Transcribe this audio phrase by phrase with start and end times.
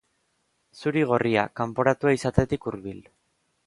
[0.85, 3.09] Zuri-gorria, kanporatua izatetik hurbil.